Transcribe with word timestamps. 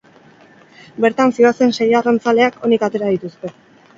Bertan 1.05 1.33
zihoazen 1.35 1.75
sei 1.79 1.87
arrantzaleak 2.01 2.57
onik 2.69 2.87
atera 2.89 3.13
dituzte. 3.17 3.55